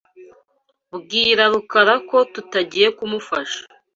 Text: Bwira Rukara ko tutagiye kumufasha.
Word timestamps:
Bwira 1.01 1.43
Rukara 1.53 1.95
ko 2.09 2.17
tutagiye 2.33 2.87
kumufasha. 2.97 3.61